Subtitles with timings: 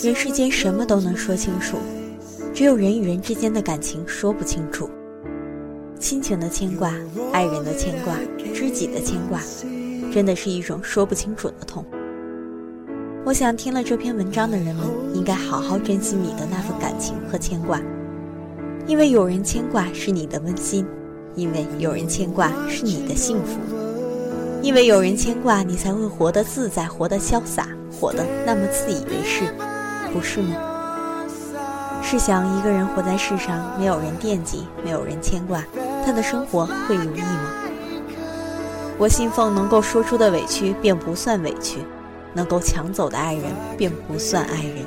[0.00, 1.76] 人世间什么都能说清楚，
[2.54, 4.88] 只有人与人之间的感情说不清楚。
[5.98, 6.94] 亲情的牵挂，
[7.32, 8.14] 爱人的牵挂，
[8.54, 9.40] 知己的牵挂，
[10.12, 11.84] 真的是一种说不清楚的痛。
[13.24, 17.82] 我想听了这篇文章的人们，应该好好珍惜你的那份感情和牵挂，
[18.86, 20.86] 因为有人牵挂是你的温馨，
[21.34, 23.58] 因为有人牵挂是你的幸福，
[24.62, 27.66] 因为有人牵挂，你才会活得自在，活得潇洒，
[28.00, 29.42] 活得那么自以为是。
[30.12, 30.56] 不是吗？
[32.02, 35.62] 试想，一个人活在世上，没有人惦记，没有人牵挂，
[36.06, 37.50] 他的生活会如意吗？
[38.98, 41.80] 我信奉，能够说出的委屈便不算委屈，
[42.32, 43.44] 能够抢走的爱人
[43.76, 44.84] 便不算爱人。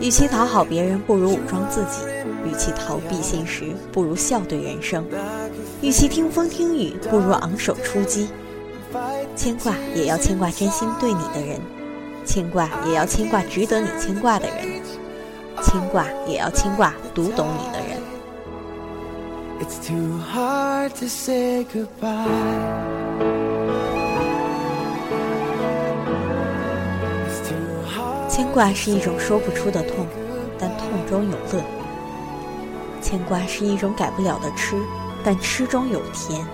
[0.00, 2.06] 与其讨好别人，不如武装自己；
[2.44, 5.02] 与其逃避现实，不如笑对人生；
[5.80, 8.28] 与其听风听雨，不如昂首出击。
[9.34, 11.60] 牵挂也要牵挂真心对你的人。
[12.24, 14.80] 牵挂也要牵挂值得你牵挂的人，
[15.62, 18.00] 牵挂也要牵挂读懂你的人
[19.60, 22.26] it's too hard to say goodbye。
[28.28, 30.06] 牵挂是一种说不出的痛，
[30.58, 31.62] 但痛中有乐。
[33.02, 34.74] 牵挂是一种改不了的痴，
[35.22, 36.44] 但痴中有甜。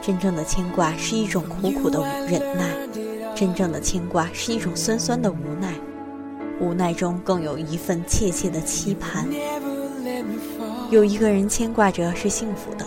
[0.00, 2.64] 真正的牵挂是一种苦苦的忍耐。
[3.36, 5.74] 真正的牵挂是一种酸酸的无奈，
[6.58, 9.28] 无奈中更有一份切切的期盼。
[10.90, 12.86] 有一个人牵挂着是幸福的，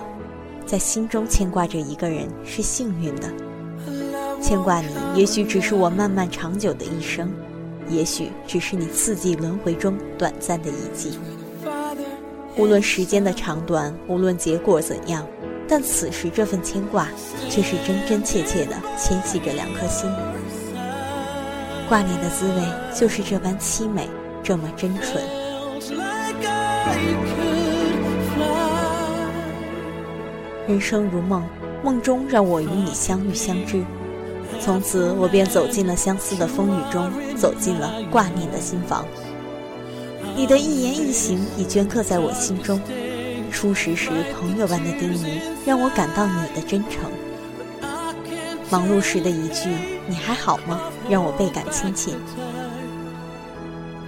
[0.66, 3.32] 在心中牵挂着一个人是幸运的。
[4.42, 7.31] 牵挂你，也许只是我漫漫长久的一生，
[7.88, 11.20] 也许只是你四季轮回中短暂的一季。
[12.58, 15.28] 无论时间的长短，无论结果怎样，
[15.68, 17.08] 但此时这份牵挂，
[17.50, 20.10] 却是真真切切的牵系着两颗心。
[21.90, 22.62] 挂念的滋味
[22.96, 24.08] 就是这般凄美，
[24.44, 25.24] 这么真纯。
[30.68, 31.44] 人生如梦，
[31.84, 33.84] 梦中让我与你相遇相知，
[34.62, 39.04] 从此我便走进了相思的风雨中，走进了挂念的心房。
[40.36, 42.80] 你的一言一行已镌刻在我心中，
[43.52, 47.10] 初识时朋友般的叮咛，让我感到你的真诚。
[48.70, 49.68] 忙碌时的一句
[50.06, 52.12] “你还好吗”，让我倍感亲切。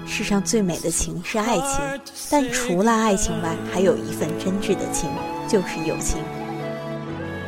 [0.05, 1.79] 世上最美的情是爱情，
[2.29, 5.09] 但除了爱情外，还有一份真挚的情，
[5.47, 6.19] 就是友情。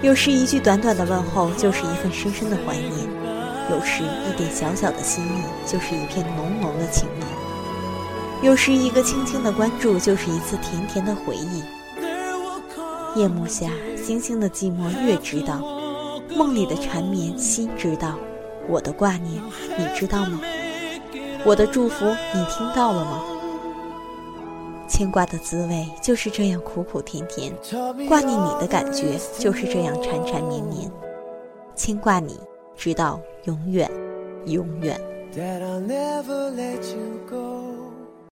[0.02, 3.08] 有时一句短短的问候，就是一份深深的怀念；
[3.70, 11.64] 有时一点小小的心意，就是一片浓浓的情意；有时一个轻轻的关注，就是一次甜甜的回忆。
[13.16, 15.62] 夜幕下，星星的寂寞，月知道。
[16.36, 18.18] 梦里的缠绵，心知道；
[18.68, 19.42] 我的挂念，
[19.78, 20.42] 你知道吗？
[21.46, 23.24] 我的祝福，你听到了吗？
[24.88, 27.54] 牵挂的滋味就是这样苦苦甜甜，
[28.08, 30.92] 挂念你的感觉就是这样缠缠绵绵。
[31.76, 32.40] 牵挂你，
[32.76, 33.90] 直到永远，
[34.46, 35.00] 永远。